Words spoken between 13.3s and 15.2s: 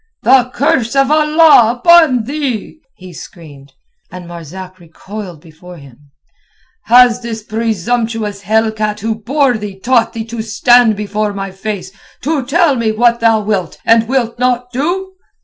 wilt and wilt not do?